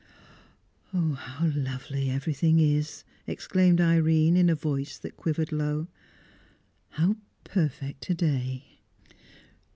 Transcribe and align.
"Oh, 0.95 1.11
how 1.13 1.45
lovely 1.55 2.09
everything 2.09 2.57
is!" 2.57 3.03
exclaimed 3.27 3.79
Irene, 3.79 4.35
in 4.35 4.49
a 4.49 4.55
voice 4.55 4.97
that 4.97 5.15
quivered 5.15 5.51
low. 5.51 5.89
"How 6.89 7.17
perfect 7.43 8.09
a 8.09 8.15
day!" 8.15 8.79